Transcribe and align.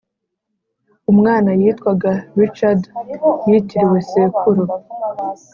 umwana 1.11 1.49
yitwaga 1.61 2.11
richard 2.39 2.81
yitiriwe 3.49 3.99
sekuru. 4.09 4.63